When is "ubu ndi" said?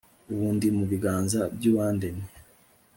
0.31-0.67